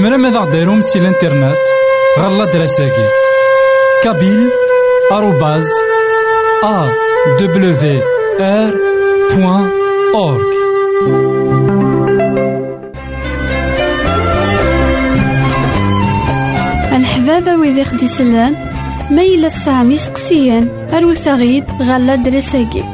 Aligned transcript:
زمرا 0.00 0.16
ماذا 0.16 0.38
غديرهم 0.38 0.80
سي 0.80 0.98
الانترنت 0.98 1.56
غالا 2.18 2.44
دراساكي 2.44 3.06
كابيل 4.04 4.50
آروباز 5.12 5.66
أ 6.64 6.88
دبليو 7.40 8.00
آر 8.40 8.70
بوان 9.36 9.70
أورك 10.14 10.52
الحبابة 16.92 17.56
ويدي 17.56 17.84
خدي 17.84 18.06
سلان 18.06 18.56
ميلا 19.10 19.48
سامي 19.48 19.96
سقسيان 19.96 20.68
أروساغيد 20.92 21.64
غالا 21.82 22.14
دراساكي 22.14 22.84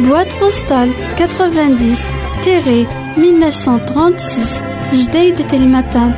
بواد 0.00 0.26
بوستال 0.40 0.90
90 1.18 1.96
تيري 2.44 2.86
1936 3.18 4.73
Jdeï 4.92 5.32
de 5.32 5.42
Telmata, 5.42 6.08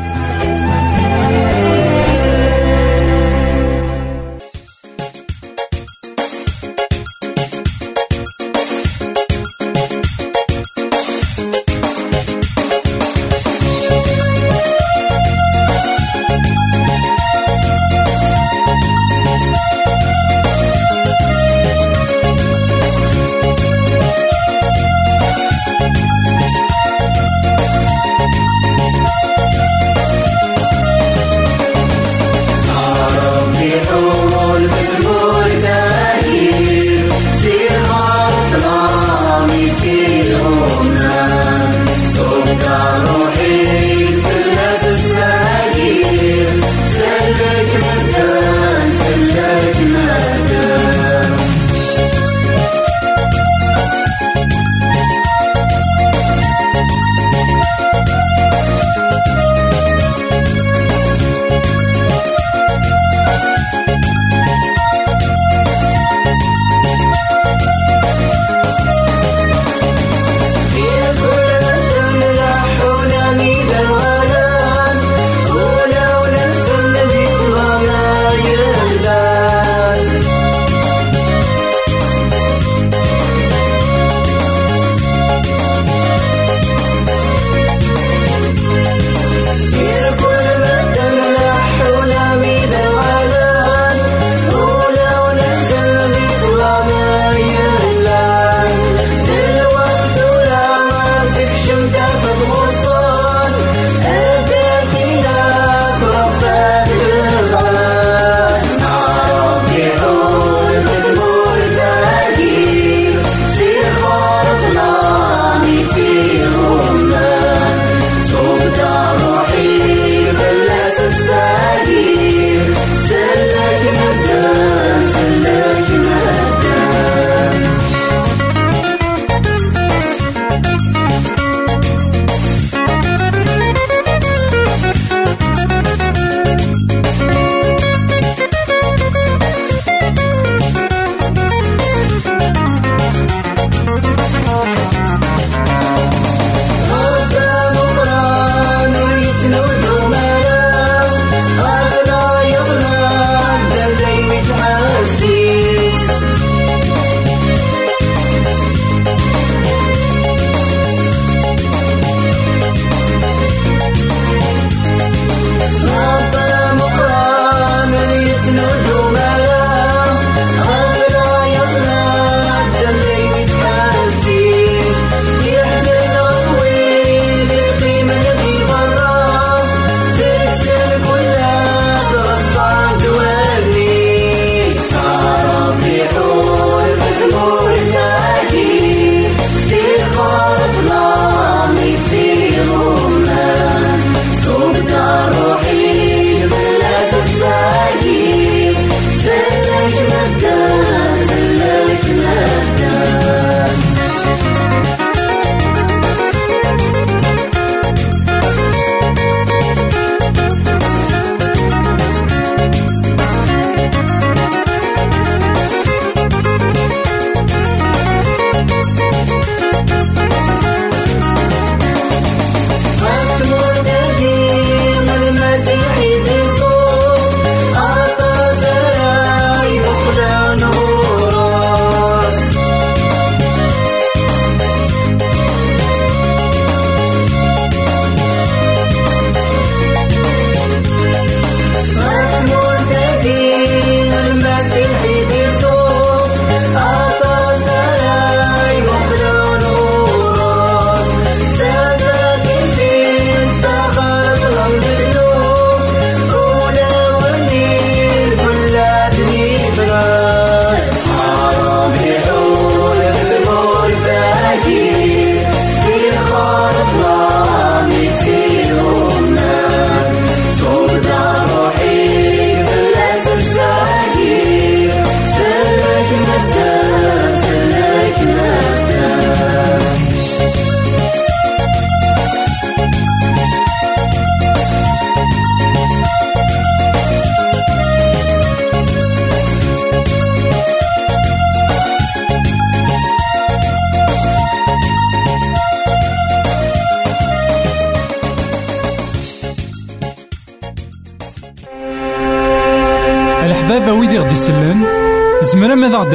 Lord. 43.06 43.29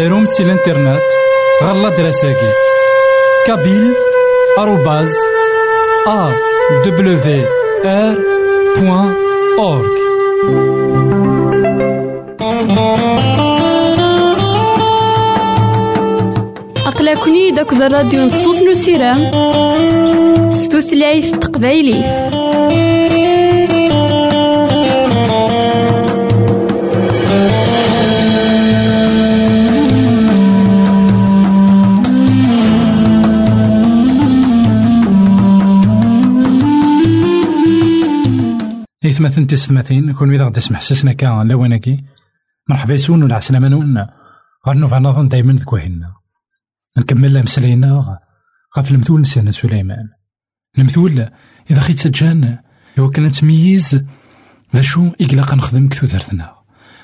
غديرهم 0.05 0.25
سي 0.25 0.43
الانترنت 0.43 1.01
غالا 1.63 1.89
دراساكي. 1.89 2.51
كابيل 3.47 3.93
آروباز 4.59 5.11
أ 6.07 6.31
دبليو 6.85 7.17
آر 7.85 8.15
بوان 8.77 9.13
أورك 9.59 9.97
أقلكني 16.87 17.51
داك 17.51 17.73
الراديو 17.73 18.25
نصوص 18.25 18.61
نسيرام 18.61 19.31
ستوثلايف 20.51 21.31
تقبايليه 21.31 22.44
إثمثن 39.15 39.47
تسثمثين 39.47 40.13
كون 40.13 40.33
إذا 40.33 40.45
غدا 40.45 40.59
سمح 40.59 40.81
سسنا 40.81 41.13
كا 41.13 41.43
لواناكي 41.43 42.03
مرحبا 42.69 42.93
يسون 42.93 43.23
ولا 43.23 43.35
عسلامة 43.35 43.67
نون 43.67 43.97
غير 44.67 44.77
نوفا 44.77 44.99
نظن 44.99 45.27
دايما 45.27 45.53
ذكوهنا 45.53 46.13
نكمل 46.97 47.43
مسلاينا 47.43 48.19
غاف 48.77 48.91
المثول 48.91 49.21
نسينا 49.21 49.51
سليمان. 49.51 50.09
المثول 50.77 51.29
إذا 51.71 51.79
خيت 51.79 51.99
سجان 51.99 52.57
إوا 52.99 53.09
كان 53.09 53.31
تميز 53.31 54.03
ذا 54.75 54.81
شو 54.81 55.11
إقلاق 55.21 55.53
نخدم 55.53 55.87
كثو 55.87 56.07
درتنا 56.07 56.55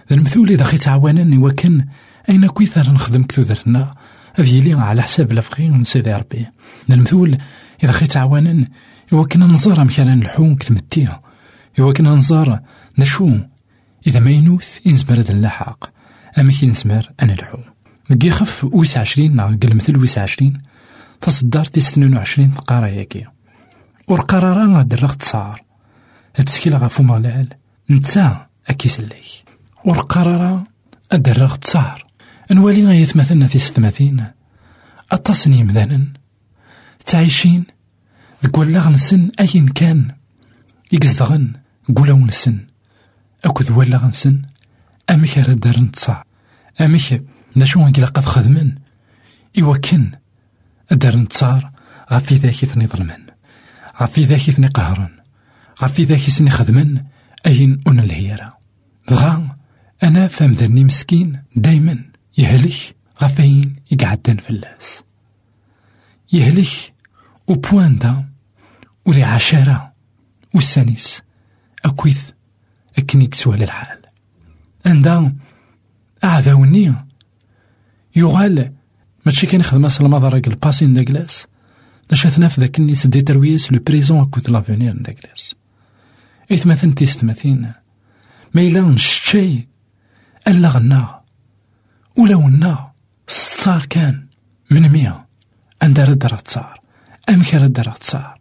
ذا 0.09 0.15
المثول 0.15 0.49
إذا 0.49 0.63
خيت 0.63 0.87
عوانا 0.87 1.37
إوا 1.37 1.51
كان 1.51 1.87
أين 2.29 2.47
كويثر 2.47 2.91
نخدم 2.91 3.23
كثو 3.23 3.41
درتنا 3.41 3.93
هذه 4.35 4.61
لي 4.61 4.73
على 4.73 5.01
حساب 5.01 5.31
الفقي 5.31 5.69
من 5.69 5.83
سيدي 5.83 6.13
ربي. 6.13 6.47
المثول 6.89 7.37
إذا 7.83 7.91
خيت 7.91 8.17
عوانا 8.17 8.67
إوا 9.13 9.25
كان 9.25 9.51
نزار 9.51 9.83
مكان 9.83 10.21
الحوم 10.21 10.55
كتمتيه 10.55 11.21
إوا 11.79 11.93
كنا 11.93 12.15
نزار 12.15 12.59
نشو 12.99 13.37
إذا 14.07 14.19
ما 14.19 14.31
ينوث 14.31 14.85
ينزمر 14.85 15.19
هذا 15.19 15.31
اللحاق 15.31 15.91
أما 16.37 16.51
كي 16.51 16.67
نزمر 16.67 17.11
أنا 17.21 17.33
الحو 17.33 17.57
نقي 18.11 18.29
خف 18.29 18.63
ويس 18.63 18.97
عشرين 18.97 19.35
نا 19.35 19.59
مثل 19.63 19.97
ويس 19.97 20.17
عشرين. 20.17 20.61
تصدر 21.21 21.65
تيس 21.65 21.89
اثنين 21.89 22.17
وعشرين 22.17 22.53
تقارا 22.53 22.87
ياكي. 22.87 23.25
ور 24.07 24.21
قرارا 24.21 24.77
غاد 24.77 24.93
الرغد 24.93 25.23
صار. 25.23 25.63
هتسكيل 26.35 26.75
غافو 26.75 27.03
مغلال 27.03 27.47
نتا 27.89 28.47
أكيس 28.67 28.99
اللي 28.99 29.15
ور 29.85 29.99
قرارا 29.99 30.63
أد 31.11 31.29
الرغد 31.29 31.63
صار. 31.63 32.05
نوالي 32.51 32.87
غاية 32.87 33.07
مثلنا 33.15 33.47
في 33.47 33.59
ستماثين 33.59 34.25
أتصني 35.11 35.63
مذانا 35.63 36.13
تعيشين. 37.05 37.65
ذك 38.43 38.57
ولا 38.57 38.79
غنسن 38.79 39.31
أين 39.39 39.67
كان. 39.67 40.15
قولا 41.95 42.13
ونسن. 42.13 42.65
أكد 43.45 43.71
ولا 43.71 43.97
غنسن؟ 43.97 44.41
أمك 45.09 45.37
راه 45.37 45.53
دار 45.53 45.79
نتصاع. 45.79 46.23
أمك 46.81 47.23
ناشو 47.55 47.83
غنقلا 47.83 48.05
قد 48.05 48.25
خدمن 48.25 48.75
إوا 49.59 49.77
كن. 49.77 50.11
دار 50.91 51.15
نتصار 51.15 51.71
غافي 52.11 52.35
ذاك 52.35 52.53
ثني 52.53 52.87
ظلمن. 52.87 53.25
غافي 54.01 54.23
ذاك 54.23 54.39
ثني 54.41 54.67
قهرن. 54.67 55.09
غافي 55.81 56.03
ذاك 56.03 56.19
ثني 56.19 56.49
خدمن. 56.49 57.03
أين 57.45 57.81
أون 57.87 57.99
الهيرة 57.99 58.57
دغا 59.09 59.57
أنا 60.03 60.27
فهم 60.27 60.51
ذني 60.51 60.83
مسكين. 60.83 61.43
دايما 61.55 62.05
يهلك 62.37 62.95
غافين 63.21 63.75
يقعدن 63.91 64.37
فلاس 64.37 65.03
يهلك 66.33 66.93
وبوان 67.47 67.97
دا 67.97 68.25
ولي 69.05 69.23
عشرة 69.23 69.93
والسانيس. 70.53 71.21
أكويث 71.85 72.29
أكني 72.97 73.27
كسوال 73.27 73.63
الحال 73.63 73.97
عندها 74.85 75.33
أعذاوني. 76.23 76.95
يغال 78.15 78.73
ماشي 79.25 79.47
كان 79.47 79.85
أصلا 79.85 80.07
مضرق 80.07 80.47
الباسين 80.47 80.93
دا 80.93 81.03
كلاس. 81.03 81.47
باش 82.09 82.27
في 82.27 82.61
ذاك 82.61 82.79
النيس 82.79 83.07
دي 83.07 83.21
ترويس 83.21 83.71
لو 83.71 83.79
بريزون 83.79 84.19
أكوث 84.19 84.49
لافونير 84.49 84.97
دا 84.97 85.11
كلاس. 85.11 85.55
إثمثن 86.51 86.95
تيستمثين 86.95 87.73
ما 88.53 88.61
إلا 88.61 88.81
نشتي 88.81 89.67
ألا 90.47 90.69
غنا. 90.69 91.21
ولا 92.17 92.35
ونا. 92.35 92.91
ستار 93.27 93.85
كان 93.85 94.27
من 94.71 94.89
مية. 94.89 95.25
عندها 95.81 96.05
رد 96.05 96.25
راه 96.25 96.39
تصار 96.39 96.81
أم 97.29 97.43
كان 97.43 97.61
رد 97.61 97.79
راه 97.79 97.93
تصار 97.93 98.39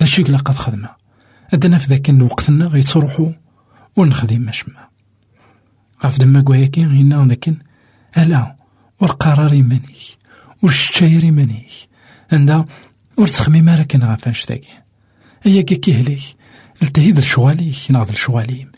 ماشي 0.00 0.22
قد 0.22 0.54
خدمة. 0.54 0.97
أدنا 1.54 1.78
في 1.78 1.86
ذاك 1.86 2.10
الوقت 2.10 2.50
غيتروحو 2.50 3.32
ونخدم 3.96 4.40
مشما 4.40 4.88
غاف 6.04 6.18
دما 6.18 6.40
كواياكي 6.40 6.84
غينا 6.86 7.26
ذاك 7.26 7.54
ألا 8.18 8.56
والقرار 9.00 9.52
يمانيك 9.52 10.18
والشتاير 10.62 11.24
يمانيك. 11.24 11.88
عندها 12.32 12.64
ور 13.16 13.26
تخميم 13.26 13.68
راه 13.68 13.82
كان 13.82 14.04
غافاش 14.04 14.46
ذاكي. 14.46 14.68
أيا 15.46 15.62
كيهليك 15.62 16.36
التهي 16.82 17.10
ذا 17.10 17.20
شواليك 17.20 17.76
ناض 17.90 18.10
الشواليم. 18.10 18.72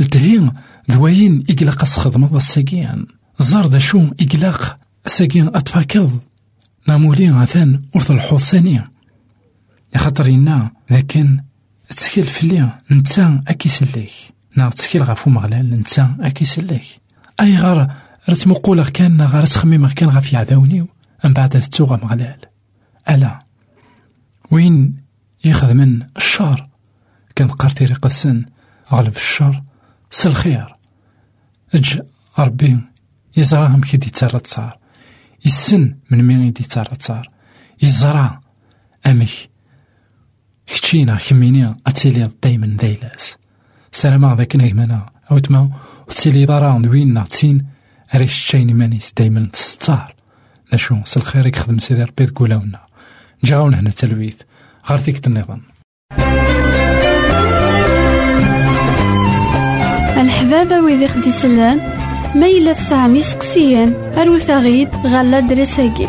التهي 0.00 0.52
ذواين 0.90 1.44
إقلاق 1.50 1.80
السخدمة 1.80 2.36
الساقيان. 2.36 3.06
زار 3.38 3.66
ذا 3.66 3.78
شو 3.78 4.08
إقلاق 4.20 4.78
ساقيان 5.06 5.48
أتفاكض. 5.56 6.20
نامولي 6.88 7.30
غاثان 7.30 7.82
ورث 7.94 8.10
الحوض 8.10 8.40
ثانية. 8.40 8.90
يا 9.94 9.98
خاطر 9.98 10.26
إنا 10.26 10.70
لكن 10.90 11.40
تسكيل 11.92 12.24
فلي 12.24 12.72
نتا 12.90 13.44
أكيسليك. 13.48 14.10
نا 14.56 14.70
تسكيل 14.70 15.02
غافو 15.02 15.30
مغلال 15.30 15.80
نتا 15.80 16.16
أكيسليك. 16.20 17.00
أي 17.40 17.56
غار 17.56 17.94
رتمقولغ 18.28 18.88
كان 18.88 19.22
غار 19.22 19.46
تخميمغ 19.46 19.92
كان 19.92 20.08
غاف 20.08 20.32
يعذاونيو 20.32 20.88
من 21.24 21.32
بعد 21.32 21.48
تتوغا 21.48 21.96
مغلال. 21.96 22.40
ألا. 23.10 23.38
وين 24.50 24.96
يخدمن 25.44 26.06
الشر 26.16 26.68
كان 27.36 27.48
قارتي 27.48 27.84
ريق 27.84 28.06
غلب 28.92 29.16
الشر 29.16 29.62
سالخير 30.10 30.76
اج 31.74 32.00
ربي 32.38 32.80
يزراهم 33.36 33.80
كي 33.80 33.96
ديتارا 33.96 34.38
تصار. 34.38 34.78
يسن 35.44 35.96
من 36.10 36.24
مين 36.24 36.52
ديتارا 36.52 36.94
تصار. 36.94 37.28
يزرع 37.82 38.40
أمك 40.68 40.76
كتشينا 40.92 41.18
كميني 41.28 41.74
دايما 42.42 42.66
دايلاس 42.66 43.36
سلام 43.92 44.34
ذاك 44.36 44.56
نيمانا 44.56 45.10
أو 45.30 45.38
تما 45.38 45.70
وتيلي 46.08 46.44
دارا 46.44 46.78
دوين 46.78 47.24
تسين 47.24 47.66
ريش 48.14 48.46
تشيني 48.46 48.74
مانيس 48.74 49.12
دايما 49.18 49.48
تستار 49.52 50.14
نشو 50.74 50.96
سالخير 51.04 51.46
يخدم 51.46 51.78
سيدي 51.78 52.02
ربي 52.02 52.26
تقولاونا 52.26 52.80
جاونا 53.44 53.80
هنا 53.80 53.90
تلويث 53.90 54.36
غير 54.90 54.98
فيك 54.98 55.26
النظام 55.26 55.62
الحبابة 60.16 60.80
ويدي 60.80 61.08
خدي 61.08 61.30
سلان 61.32 61.80
ميلا 62.34 62.72
سامي 62.72 63.22
سقسيان 63.22 63.94
أروثاغيد 64.16 64.88
غالا 65.06 65.40
دريساكي 65.40 66.08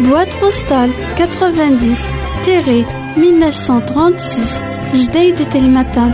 بواد 0.00 0.28
بوستال 0.42 0.90
90 1.18 1.96
تيري 2.44 3.01
1936 3.16 4.62
Jdeï 4.94 5.32
de 5.32 5.44
Telmatan, 5.44 6.12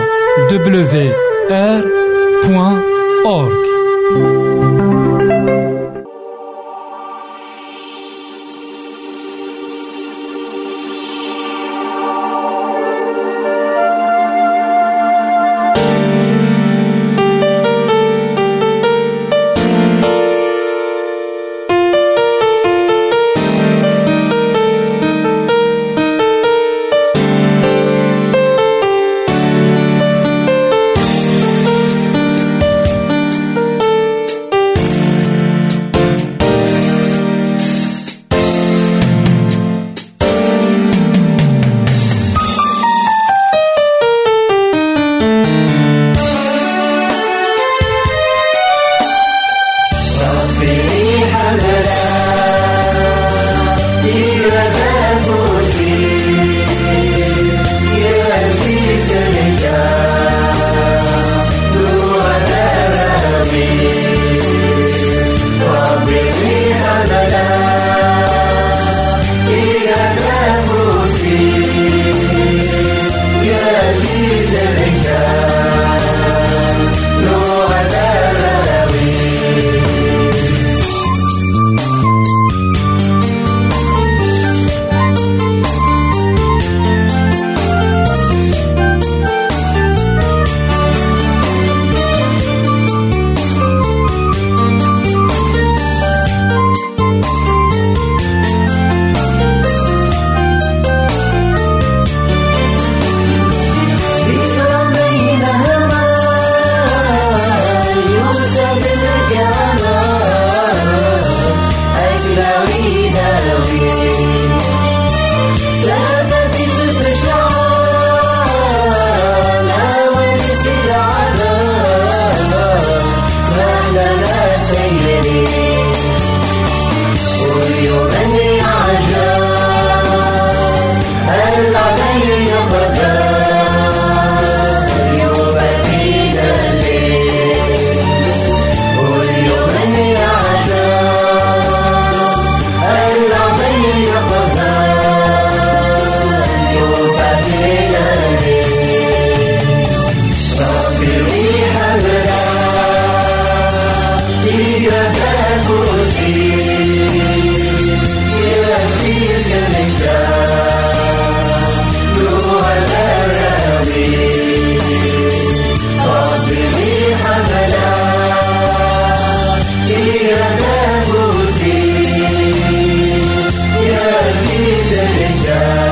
misericórdia. 174.58 175.85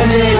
Saturday 0.00 0.39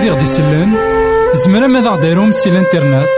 دبليو 0.00 0.08
بوان 0.08 0.08
ويدي 0.08 0.10
غدي 0.10 0.22
يسلن 0.22 0.72
زمرا 1.34 1.66
ماذا 1.66 1.90
غديرهم 1.90 2.32
سي 2.32 2.50
الانترنت 2.50 3.08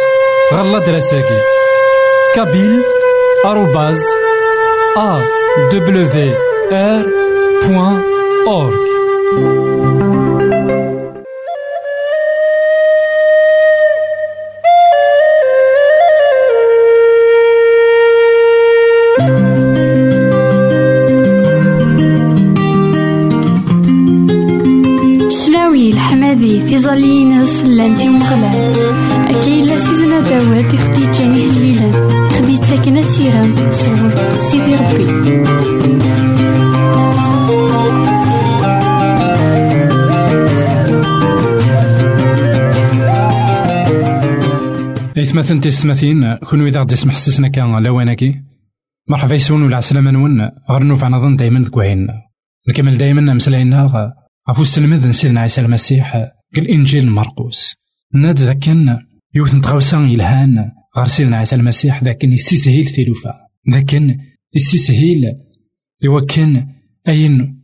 سيران 33.12 33.72
صور 33.72 34.12
سيدي 34.38 34.74
ربي. 34.74 35.06
إثمثن 45.22 45.60
تيستمثين 45.60 46.34
كون 46.34 46.66
إذا 46.66 46.80
غدي 46.80 46.92
يسمح 46.92 47.16
سسنا 47.16 47.48
كان 47.48 47.82
لواناكي 47.82 48.42
مرحبا 49.08 49.34
يسون 49.34 49.62
ولا 49.62 49.76
عسلامة 49.76 50.10
نون 50.10 50.50
غير 50.70 50.82
نوفع 50.82 51.08
نظن 51.08 51.36
دايما 51.36 51.60
ذكوهين 51.60 52.08
نكمل 52.68 52.98
دايما 52.98 53.34
مسلاينا 53.34 54.12
غفو 54.50 54.62
السلمذ 54.62 55.10
سيدنا 55.10 55.40
عيسى 55.40 55.60
المسيح 55.60 56.30
الإنجيل 56.58 57.10
مرقوس. 57.10 57.74
ناد 58.14 58.38
ذاكن 58.38 58.98
يوث 59.34 59.54
نتغوسا 59.54 59.98
يلهان 59.98 60.70
غير 60.96 61.06
سيدنا 61.06 61.36
عيسى 61.36 61.56
المسيح 61.56 62.04
ذاكن 62.04 62.32
يسيسهيل 62.32 62.86
ثلوفا 62.86 63.34
ذاكن 63.70 64.18
يسيسهيل 64.54 65.34
يوكن 66.02 66.66
أين 67.08 67.62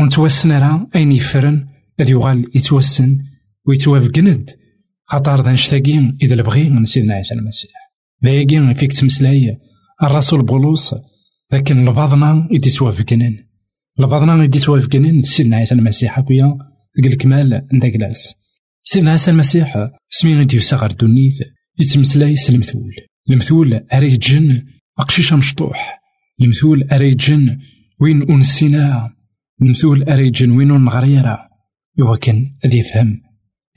ونتوسن 0.00 0.52
راه 0.52 0.88
أين 0.96 1.12
يفرن؟ 1.12 1.66
أذ 2.00 2.10
يغال 2.10 2.50
يتوسن 2.54 3.18
ويتوافقند 3.66 4.50
خاطر 5.04 5.42
ذا 5.42 5.52
نشتاقين 5.52 6.18
إذا 6.22 6.34
لبغي 6.34 6.70
من 6.70 6.84
سيدنا 6.84 7.14
عيسى 7.14 7.34
المسيح. 7.34 7.70
ذاكين 8.24 8.74
فيك 8.74 8.92
تمسلاي 8.92 9.58
الرسول 10.02 10.42
بولوس 10.42 10.94
لكن 11.52 11.84
لبعضنا 11.84 12.48
يتوافقنن 12.50 13.44
لبعضنا 13.98 14.44
يتوافقنن 14.44 15.22
سيدنا 15.22 15.56
عيسى 15.56 15.74
المسيح 15.74 16.18
أكويا 16.18 16.58
ديك 16.96 17.12
الكمال 17.12 17.66
نداكلاس 17.72 18.34
سيدنا 18.84 19.10
عيسى 19.10 19.30
المسيح 19.30 19.90
سمين 20.10 20.38
غادي 20.38 20.56
يوسع 20.56 20.76
غير 20.76 20.92
دونيت 20.92 21.38
يتمسلاي 21.80 22.34
المثول 22.50 22.92
المثول 23.30 23.86
أري 23.92 24.16
جن 24.16 24.66
أقشيشة 24.98 25.36
مشطوح. 25.36 26.00
المثول 26.40 26.88
أري 26.92 27.14
جن 27.14 27.58
وين 28.00 28.30
أنسينا 28.30 29.14
المثول 29.62 30.02
أري 30.02 30.30
جن 30.30 30.50
وين 30.50 30.68
نغريرا 30.68 31.48
يوا 31.98 32.16
كان 32.16 32.56
أدي 32.64 32.78
يفهم 32.78 33.22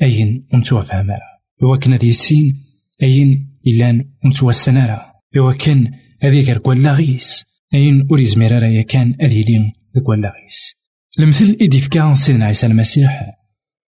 أين 0.01 0.47
ونتوفهم 0.53 1.11
راه 1.11 1.39
يوا 1.61 1.77
كان 1.77 1.93
أدي 1.93 2.07
يسين 2.07 2.63
أين 3.03 3.59
إلان 3.67 4.05
ونتوسن 4.25 4.77
راه 4.77 5.13
يوا 5.35 5.53
كان 5.53 5.91
أدي 6.23 6.45
كركوا 6.45 6.73
لاغيس 6.73 7.45
أين 7.73 8.07
أوريز 8.11 8.37
ميرارا 8.37 8.81
كان 8.81 9.15
أدي 9.21 9.41
لين 9.41 9.73
ذكوا 9.97 10.15
لاغيس 10.15 10.73
المثل 11.19 11.57
إدي 11.61 11.81
فكا 11.81 12.13
سيدنا 12.13 12.45
عيسى 12.45 12.67
المسيح. 12.67 13.31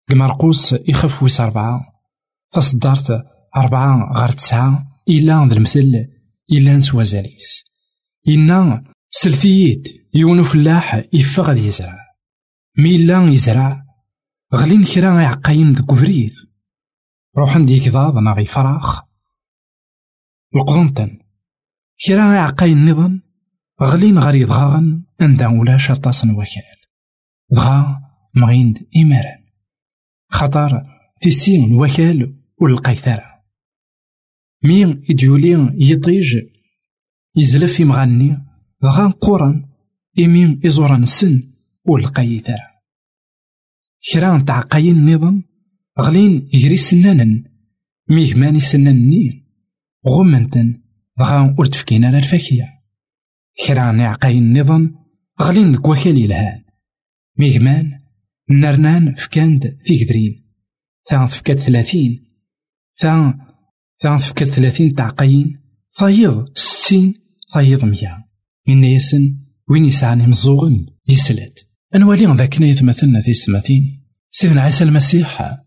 قمرقوس 0.09 0.75
يخف 0.87 1.23
ويس 1.23 1.41
أربعة. 1.41 1.81
تصدرت 2.51 3.25
أربعة 3.55 4.11
غير 4.13 4.29
تسعة 4.29 4.87
إلا 5.09 5.43
ذا 5.47 5.53
المثل 5.53 6.07
إلا 6.51 6.75
نسوا 6.75 7.03
زاليس 7.03 7.63
إنا 8.27 8.83
سلثيت 9.09 9.87
يونو 10.13 10.43
فلاح 10.43 11.03
يفغ 11.13 11.43
غادي 11.43 11.59
يزرع. 11.59 11.97
مي 12.77 12.95
إلا 12.95 13.31
يزرع 13.31 13.83
غلين 14.53 14.83
كرا 14.83 15.21
يعقاين 15.21 15.73
ذك 15.73 15.93
فريد 15.93 16.33
روحن 17.37 17.65
ديك 17.65 17.89
ضاض 17.89 18.17
ناغي 18.17 18.45
فراخ. 18.45 19.03
القضنتن. 20.55 21.19
كرا 22.07 22.35
يعقاين 22.35 22.89
نظن 22.89 23.21
غلين 23.81 24.19
غريض 24.19 24.51
غاغن 24.51 25.03
عندها 25.21 25.47
ولاش 25.47 25.91
أطاسن 25.91 26.31
وكال 26.31 26.77
دغا 27.51 28.01
مغيند 28.35 28.87
إماران 28.97 29.45
خطر 30.29 30.83
تيسين 31.19 31.73
وكال 31.73 32.35
مين 34.63 35.03
إديولي 35.09 35.73
يطيج 35.75 36.37
يزلف 37.35 37.73
في 37.73 37.85
مغني 37.85 38.37
دغا 38.81 39.07
قران 39.07 39.65
إمين 40.19 40.61
إزوران 40.65 41.03
السن 41.03 41.53
والقيثارة 41.85 42.77
كرا 44.13 44.39
تعقاين 44.39 45.13
نظام 45.13 45.43
غلين 45.99 46.49
يجري 46.53 46.77
سنانا 46.77 47.43
ميغماني 48.09 48.59
سنانني 48.59 49.47
غمنتن 50.07 50.81
دغا 51.17 51.55
ورتفكينا 51.57 52.17
الفاكية. 52.17 52.65
كرا 53.67 53.91
نعقاين 53.91 54.43
النظام 54.43 54.95
غلين 55.41 55.71
دكواكال 55.71 56.17
يلهان 56.17 56.63
ميغمان 57.37 57.99
نرنان 58.49 59.15
فكاند 59.15 59.77
تيكدرين 59.85 60.45
ثان 61.09 61.25
فكات 61.25 61.59
ثلاثين. 61.59 62.25
ثان 62.95 63.46
ثان 63.99 64.17
فكات 64.17 64.47
ثلاثين 64.47 64.95
تعقين 64.95 65.59
ثايض 65.97 66.45
ستين 66.53 67.13
ثايض 67.53 67.85
ميا 67.85 68.23
من 68.67 68.83
يسن 68.83 69.37
وين 69.69 69.85
يسعني 69.85 70.27
مزوغن 70.27 70.85
يسلت 71.07 71.67
أنوالي 71.95 72.25
ذاك 72.25 72.61
يتمثلنا 72.61 73.21
في 73.21 73.31
السماتين 73.31 74.03
سيدنا 74.31 74.61
عيسى 74.61 74.83
المسيح 74.83 75.57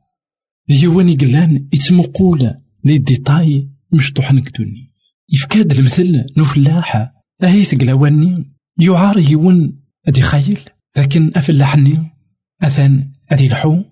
ديوان 0.69 1.09
يقلان 1.09 1.69
يتمقول 1.73 2.55
لي 2.85 2.99
ديتاي 2.99 3.69
مشطوح 3.93 4.33
نكتوني 4.33 4.91
يفكاد 5.33 5.73
المثل 5.73 6.25
نفلاحة 6.37 7.13
أهي 7.43 7.65
ثقلاواني 7.65 8.53
يعار 8.81 9.19
يون 9.19 9.81
أدي 10.09 10.23
خايل 10.23 10.61
لكن 10.97 11.33
أفلاحني 11.37 12.11
أثان 12.63 13.13
أذي 13.33 13.47
الحو 13.47 13.85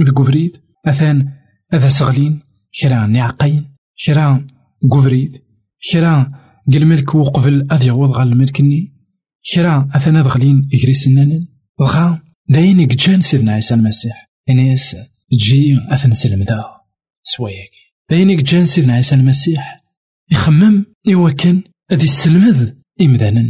ذ 0.00 0.10
قبريد 0.10 0.52
أثان 0.86 1.32
أذا 1.74 1.88
سغلين 1.88 2.45
كرا 2.80 3.06
نعقين 3.06 3.64
كرا 4.06 4.46
قبريد 4.90 5.42
كرا 5.92 6.32
قل 6.72 6.86
ملك 6.86 7.14
وقبل 7.14 7.72
أذي 7.72 7.86
يعوض 7.86 8.10
غال 8.10 8.32
الملكني 8.32 8.92
كرا 9.54 9.88
أثان 9.94 10.16
أذغلين 10.16 10.68
إجري 10.74 10.94
سنانا 10.94 11.46
وغا 11.78 12.22
داين 12.48 12.86
جان 12.86 13.20
سيدنا 13.20 13.52
عيسى 13.52 13.74
المسيح 13.74 14.30
إنيس 14.50 14.96
تجي 15.30 15.76
أثن 15.88 16.12
سلم 16.12 16.42
ذا 16.42 16.64
سوايك 17.22 17.72
داين 18.10 18.36
جان 18.36 18.66
سيدنا 18.66 18.94
عيسى 18.94 19.14
المسيح 19.14 19.84
يخمم 20.30 20.84
إوا 21.08 21.30
كان 21.30 21.62
أذي 21.92 22.04
السلمذ 22.04 22.70
إمدانا 23.00 23.40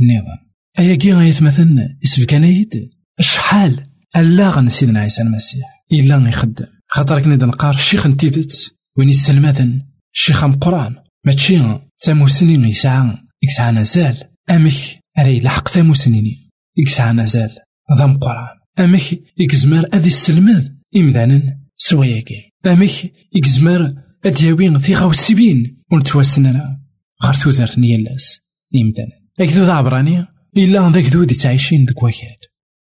النظام 0.00 0.38
أياكي 0.78 1.12
غايتمثل 1.12 1.96
إسفكانيد 2.04 2.90
شحال 3.20 3.86
ألاغ 4.16 4.68
سيدنا 4.68 5.00
عيسى 5.00 5.22
المسيح 5.22 5.84
إلا 5.92 6.28
يخدم. 6.28 6.77
خاطر 6.90 7.20
كنا 7.22 7.46
نقار 7.46 7.74
الشيخ 7.74 8.06
نتيدت 8.06 8.74
وين 8.98 9.08
يسلمذن 9.08 9.82
الشيخ 10.14 10.44
مقران 10.44 10.96
ماشي 11.24 11.58
تاموسنين 11.98 12.64
يسعى. 12.64 13.18
يسعى 13.42 13.72
نزال. 13.72 14.16
أمك 14.50 14.74
أري 15.18 15.40
لحق 15.40 15.68
تاموسنين 15.68 16.50
يسعى 16.76 17.12
نزال. 17.12 17.50
ذا 17.98 18.06
مقران 18.06 18.58
أمك 18.78 19.22
يكزمر 19.38 19.84
أذي 19.94 20.08
السلمذ 20.08 20.68
إمدانا 20.96 21.58
سوياكي. 21.76 22.52
أمك 22.66 23.12
يكزمر 23.34 23.94
أدياوين 24.24 24.78
في 24.78 24.94
غاوسيبين 24.94 25.76
ونتوسنا 25.92 26.80
غير 27.24 27.34
تودرت 27.34 27.78
نيالاس 27.78 28.40
إمدانا 28.74 29.20
أكدو 29.40 29.64
ذا 29.64 29.72
عبراني. 29.72 30.26
إلا 30.56 30.90
ذاك 30.90 31.04
ذو 31.04 31.24
تعيشين 31.24 31.84
ذك 31.84 32.02
وكال 32.02 32.36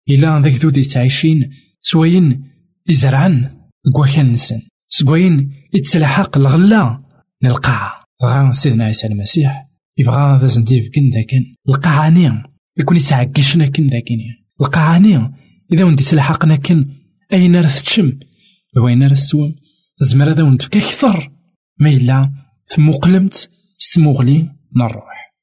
إلا 0.09 0.41
ذاك 0.41 0.53
ذو 0.53 0.69
تعيشين 0.69 1.49
سواين 1.81 2.43
يزرعن 2.89 3.58
كواكان 3.95 4.31
نسن 4.31 4.61
سواين 4.87 5.53
يتسلحق 5.73 6.37
الغلا. 6.37 7.03
للقاعة 7.43 8.03
بغا 8.21 8.51
سيدنا 8.51 8.85
عيسى 8.85 9.07
المسيح. 9.07 9.69
يبغى 9.97 10.37
ذا 10.41 10.47
زنديف 10.47 10.89
كن 10.95 11.09
ذاكن 11.09 11.55
القاعاني 11.69 12.43
يكون 12.77 12.97
يتعكشنا 12.97 13.65
كن 13.65 13.87
ذاكن 13.87 14.17
القاعاني 14.61 15.31
إذا 15.73 15.83
وندي 15.83 16.03
سلحقنا 16.03 16.55
كن 16.55 16.95
أين 17.33 17.55
راه 17.55 17.67
تشم 17.67 18.19
وين 18.83 19.03
راه 19.03 19.13
تسوم 19.13 19.55
زمر 20.01 20.31
هذا 20.31 20.43
وندفك 20.43 20.77
أكثر. 20.77 21.31
ما 21.79 21.89
إلا 21.89 22.31
ثم 22.65 22.91
قلمت 22.91 23.49
ستموغلي 23.77 24.55
نروح. 24.75 25.33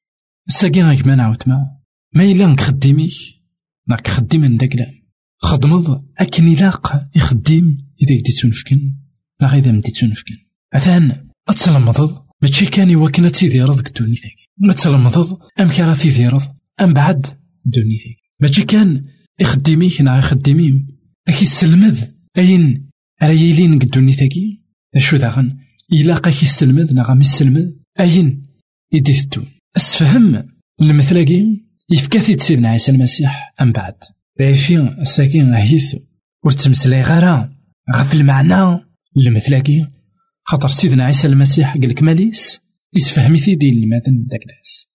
الساقي 0.47 0.81
غيك 0.81 1.07
ما 1.07 1.15
نعاود 1.15 1.43
ما. 1.47 1.77
ما 2.13 2.23
إلا 2.23 2.47
نخدميك. 2.47 3.13
راك 3.91 4.07
خدم 4.07 4.41
من 4.41 4.57
داك 4.57 4.87
خدمض 5.37 6.05
أكن 6.17 6.47
إلاق 6.47 7.07
يخدم. 7.15 7.86
إذا 8.01 8.21
كدي 8.21 8.31
تنفكن 8.41 8.95
لا 9.41 9.47
غير 9.47 9.71
مدي 9.71 9.91
تنفكن 9.91 10.35
أثان 10.73 11.27
أتسلمضض 11.49 12.27
ماشي 12.41 12.65
كان 12.65 12.89
يوكنا 12.89 13.29
تيديرض 13.29 13.81
ما 14.57 14.73
تسلمضض 14.73 15.39
أم 15.59 15.69
كان 15.69 15.93
تيديرض 15.93 16.41
أم 16.81 16.93
بعد 16.93 17.27
الدوني 17.65 17.97
ثاكي 17.97 18.31
ماشي 18.41 18.63
كان 18.63 19.03
يخدميك 19.39 20.01
نا 20.01 20.17
يخدميم 20.17 20.87
أكي 21.27 21.41
السلمذ 21.41 22.03
أين؟ 22.37 22.89
راه 23.21 23.29
يلين 23.29 23.79
قدوني 23.79 24.13
ثاكي 24.13 24.61
أشو 24.95 25.17
داغن 25.17 25.57
إلا 25.93 26.15
قاكي 26.15 26.45
السلمذ 26.45 26.93
نا 26.93 27.03
غامي 27.03 27.21
السلمذ 27.21 27.71
أين؟ 27.99 28.47
يدي 28.93 29.19
الدون 29.19 29.45
أسفهم. 29.77 30.49
المثلاقي 30.81 31.67
يفكاثي 31.89 32.37
سيدنا 32.37 32.69
عيسى 32.69 32.91
المسيح. 32.91 33.53
أم 33.61 33.71
بعد. 33.71 33.95
فين 34.37 34.87
الساكين 34.87 35.53
هيث 35.53 35.95
ورتمسلاي 36.43 37.01
غارا 37.01 37.56
غف 37.95 38.13
المعنى. 38.13 38.83
المثلاقي 39.17 39.87
خاطر 40.43 40.67
سيدنا 40.67 41.05
عيسى 41.05 41.27
المسيح 41.27 41.73
قالك 41.73 42.03
ماليس؟ 42.03 42.59
يسفهمي 42.95 43.39
في 43.39 43.55
دين 43.55 43.83
المدن 43.83 44.25
داك 44.27 44.39
الناس 44.41 44.87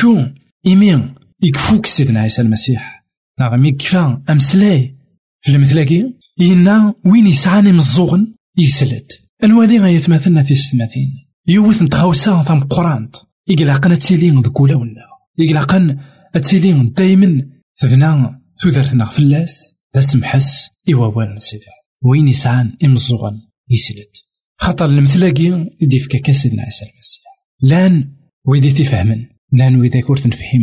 شو 0.00 0.26
إيمين. 0.66 1.14
يكفوك 1.42 1.86
سيدنا 1.86 2.20
عيسى 2.20 2.42
المسيح. 2.42 3.04
نعم 3.40 3.64
يكفى. 3.64 4.18
أمسلاي 4.30 4.96
في 5.40 5.52
المثلاقي 5.52 6.12
إنا 6.40 6.94
وين 7.06 7.26
يسعاني 7.26 7.72
مزوغن 7.72 8.34
يسلت. 8.58 9.22
الوالي 9.44 9.78
غيتمثلنا 9.78 10.42
في 10.42 10.50
السماثين 10.50 11.10
يوث 11.48 11.82
نتخاوسا 11.82 12.42
ثم 12.42 12.58
قرانت 12.58 13.16
يقلقن 13.48 13.98
تسيلين 13.98 14.40
ذكولا 14.40 14.74
ولا. 14.74 15.06
يقلقن 15.38 15.98
تسيلين 16.34 16.92
دايما 16.92 17.48
تبنى 17.78 18.40
تودرتنا 18.60 19.04
فلاس 19.04 19.74
دا 19.94 20.00
سمحس. 20.00 20.70
إوا 20.92 21.06
والن 21.06 21.38
سيدي. 21.38 21.64
وين 22.04 22.28
يسعان 22.28 22.76
إمزوغن 22.84 23.40
يسلت. 23.70 24.24
خاطر 24.58 24.86
المثلاقي 24.86 25.70
يدي 25.80 25.98
فكا 25.98 26.18
كاسدنا 26.18 26.62
عيسى 26.62 26.84
المسيح. 26.84 27.24
لأن 27.62 28.14
ويدي 28.46 28.70
تفهمن. 28.70 29.26
لأن 29.52 29.76
ويداك 29.80 30.10
ور 30.10 30.16
تنفهم 30.16 30.62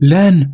لأن 0.00 0.52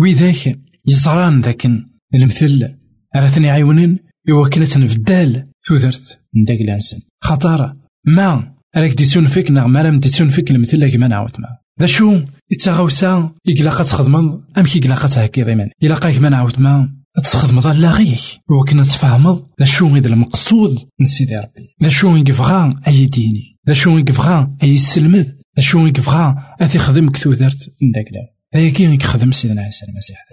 ويداك 0.00 0.58
يزران 0.86 1.40
ذاك 1.40 1.66
المثل. 2.14 2.74
راه 3.16 3.32
عيونين 3.38 3.98
إوا 4.30 4.48
كنا 4.48 4.64
تنفدال 4.64 5.48
تودرت 5.66 6.20
من 6.34 6.44
داك 6.44 6.60
الانسان 6.60 7.00
خاطر 7.22 7.76
ما 8.06 8.54
راك 8.76 8.90
دي 8.90 9.04
تنفك 9.04 9.50
نغ 9.50 9.66
ما 9.66 9.82
راه 9.82 9.98
دي 9.98 10.08
تنفك 10.08 10.50
المثل 10.50 10.88
كيما 10.88 11.08
نعاود 11.08 11.32
ما. 11.38 11.48
ذا 11.80 11.86
شو؟ 11.86 12.20
يتغاوسا 12.50 13.32
يقلاقا 13.46 13.84
تخدمض 13.84 14.42
أم 14.58 14.62
كي 14.62 14.78
يقلاقا 14.78 15.08
تهكي 15.08 15.42
ضيمان 15.42 15.70
إلا 15.82 16.20
ما 16.20 16.28
نعاود 16.28 16.60
ما. 16.60 16.94
تخدمض 17.20 17.66
لا 17.66 17.90
غيك. 17.90 18.20
وكنا 18.50 18.82
تفهمض 18.82 19.48
ذا 19.60 19.66
شو 19.66 19.88
غيد 19.88 20.06
المقصود 20.06 20.78
من 21.00 21.06
سيدي 21.06 21.36
ربي. 21.36 21.74
ذا 21.82 21.88
شو 21.88 22.16
يقفغا 22.16 22.80
أي 22.86 23.06
ديني. 23.06 23.58
ذا 23.68 23.74
شو 23.74 23.98
يقفغا 23.98 24.56
أي 24.62 24.76
سلمذ 24.76 25.24
ذا 25.56 25.62
شو 25.62 25.86
يقفغا 25.86 26.56
أثي 26.60 26.78
خدم 26.78 27.10
كثوثرت 27.10 27.74
من 27.82 27.90
داك 27.90 28.04
لا. 28.12 28.34
هيا 28.54 28.70
كي 28.70 28.84
يخدم 28.84 29.32
سيدنا 29.32 29.62
عيسى 29.62 29.86
المسيح 29.88 30.24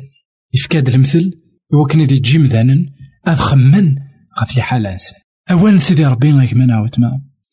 يفكاد 0.53 0.89
المثل 0.89 1.31
وكنا 1.73 2.05
دي 2.05 2.19
جيم 2.19 2.43
ذانن 2.43 2.85
أفخمن 3.25 3.95
غف 4.41 4.59
حال 4.59 4.87
إنسان. 4.87 5.19
أولا 5.51 5.77
سيدي 5.77 6.05
ربي 6.05 6.31
غيك 6.31 6.53
ما 6.53 6.65
نعاود 6.65 6.99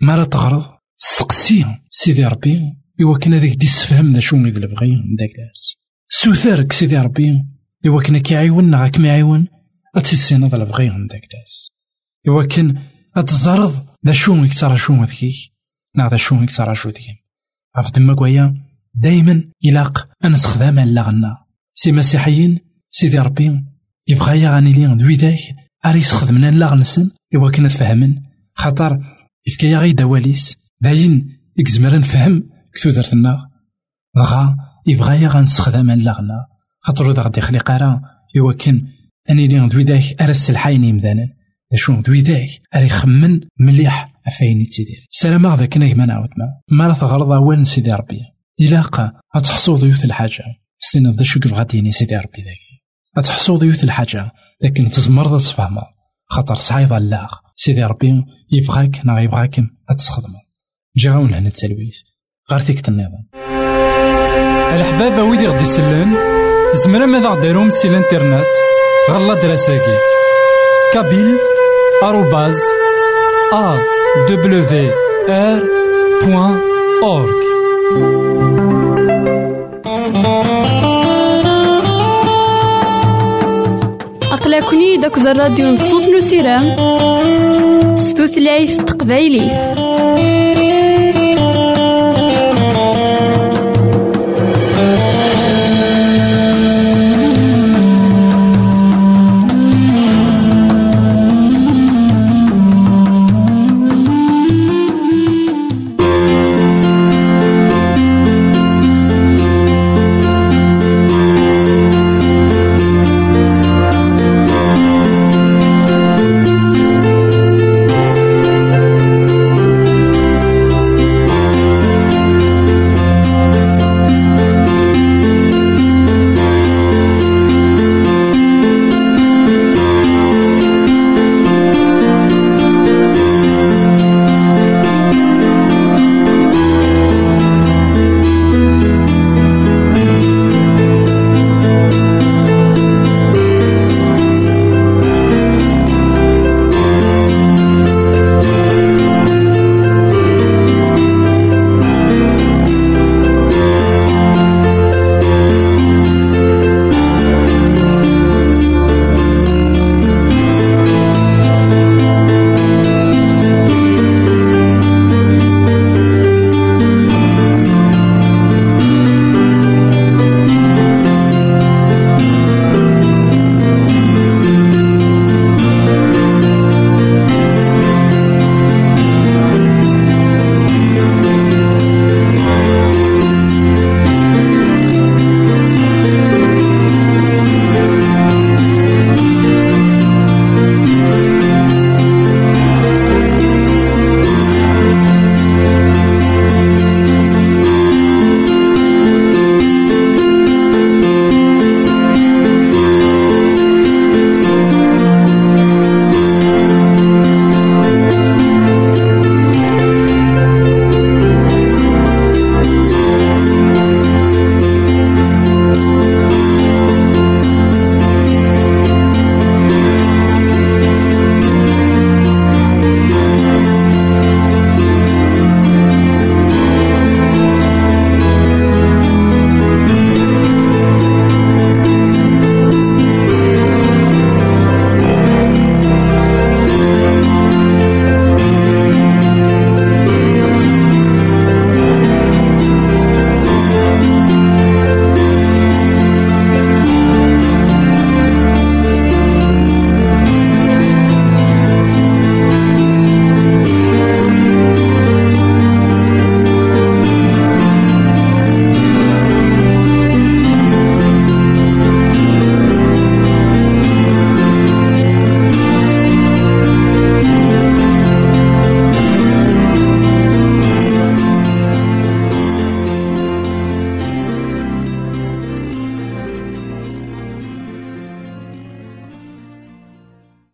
ما 0.00 0.16
لا 0.16 0.24
تغرض. 0.24 0.64
استقسي 1.02 1.66
سيدي 1.90 2.24
ربي. 2.24 2.72
إوا 3.00 3.18
كان 3.18 3.34
هذاك 3.34 3.56
دي 3.56 3.66
السفهم 3.66 4.12
ذا 4.12 4.20
شو 4.20 4.36
البغي 4.36 4.90
من 4.90 5.16
داك 5.18 5.30
الناس 5.38 5.74
سوثرك 6.08 6.72
سيدي 6.72 6.96
ربي. 6.96 7.44
إوا 7.86 8.02
كان 8.02 8.18
كيعيون 8.18 8.74
غاك 8.74 9.00
ما 9.00 9.08
يعيون 9.08 9.48
أتسينا 9.96 10.46
ذا 10.46 10.56
البغي 10.56 10.90
من 10.90 11.06
داك 11.06 11.22
الناس 11.34 11.70
إوا 12.28 12.44
كان 12.44 12.82
أتزرض 13.16 13.86
ذا 14.06 14.12
شو 14.12 14.34
يكترى 14.34 14.76
شو 14.76 15.02
ذكيك 15.02 15.34
نا 15.96 16.08
ذا 16.08 16.16
شو 16.16 16.34
يكترى 16.34 16.74
شو 16.74 16.88
ذكيك 16.88 17.24
غف 17.78 17.92
دما 17.92 18.14
كويا 18.14 18.54
دايما 18.94 19.44
يلاق 19.62 20.08
أن 20.24 20.32
استخدام 20.32 20.78
غنا 20.78 21.44
سي 21.74 21.92
مسيحيين 21.92 22.58
سيدي 22.90 23.18
ربي. 23.18 23.64
يبغى 24.08 24.42
يغاني 24.42 24.72
لي 24.72 24.96
دوي 24.96 25.14
ذاك. 25.14 25.38
أري 25.86 25.98
يستخدمنا 25.98 26.50
لا 26.50 26.74
نسن. 26.74 27.10
إوا 27.34 27.50
كنا 27.50 27.68
تفهمن 27.68 28.22
خاطر 28.54 28.98
يفكا 29.46 29.78
غي 29.78 29.92
دواليس 29.92 30.56
باين 30.80 31.38
إكزمر 31.58 31.98
نفهم 31.98 32.50
كتو 32.74 32.90
درتنا. 32.90 33.50
دغا 34.16 34.56
يبغى 34.86 35.22
يا 35.22 35.28
غنستخدم 35.28 35.90
اللغنا 35.90 36.46
خاطر 36.84 37.10
ذا 37.10 37.22
غادي 37.22 37.40
يخلي 37.40 37.58
قرا 37.58 38.00
يوكن 38.34 38.86
أني 39.30 39.46
لي 39.46 39.68
دوي 39.68 39.84
داك 39.84 40.02
أرس 40.20 40.50
الحاين 40.50 40.94
مدانا. 40.94 41.28
شو 41.74 42.00
دوي 42.00 42.20
داك؟ 42.20 42.48
أري 42.74 42.88
خمن 42.88 43.40
مليح 43.60 44.12
أفاين 44.26 44.64
تيدير 44.64 45.06
سلام 45.10 45.46
هذا 45.46 45.66
كنا 45.66 45.92
كما 45.92 46.06
نعاود 46.06 46.28
ما. 46.36 46.76
ما 46.76 46.88
راه 46.88 46.94
تغرض 46.94 47.28
وين 47.28 47.64
سيدي 47.64 47.92
ربي. 47.92 48.20
إلاقا 48.60 49.12
غتحصو 49.36 49.74
ضيوث 49.74 50.04
الحاجة. 50.04 50.44
ستينا 50.78 51.10
ذا 51.10 51.22
شو 51.24 51.40
كيف 51.40 51.52
غاديني 51.52 51.92
سيدي 51.92 52.16
ربي 52.16 52.42
داك. 52.42 52.58
غتحصو 53.18 53.56
ضيوث 53.56 53.84
الحاجة 53.84 54.30
لكن 54.62 54.88
تزمر 54.88 55.38
تفهمها 55.38 55.86
خاطر 56.30 56.56
تعيض 56.56 56.92
اللاغ. 56.92 57.32
سيدي 57.54 57.84
ربي 57.84 58.24
يبغاك 58.52 59.00
نا 59.06 59.20
يبغاكم 59.20 59.66
تسخدمو 59.96 60.38
جا 60.96 61.10
هنا 61.10 61.38
التلويث. 61.38 61.98
غير 62.50 62.60
النظام 62.88 63.28
الحباب 64.74 65.28
ويدي 65.28 65.46
غدي 65.46 65.62
يسلن؟ 65.62 66.41
زمرا 66.74 67.06
ماذا 67.06 67.28
غديرهم 67.28 67.70
سي 67.70 67.88
الانترنت؟ 67.88 68.46
غالا 69.10 69.34
دراساكي 69.34 69.96
كابيل 70.94 71.36
آروباز 72.02 72.58
أ 73.52 73.76
دبليو 74.28 74.90
آر 75.28 75.62
بوان 76.24 76.60
أورك 77.02 77.42
أقلكني 84.32 84.96
داك 84.96 85.18
الراديو 85.18 85.66
نصوص 85.66 86.08
نسيرام 86.08 86.76
ستوثلايف 87.96 88.76
تقبايلي 88.76 89.50